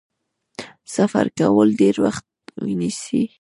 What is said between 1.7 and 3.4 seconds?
ډیر وخت نیسي.